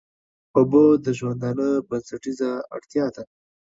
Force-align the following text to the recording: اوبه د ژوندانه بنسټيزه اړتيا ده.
اوبه 0.57 0.83
د 1.05 1.07
ژوندانه 1.17 1.67
بنسټيزه 1.87 2.49
اړتيا 2.75 3.05
ده. 3.15 3.23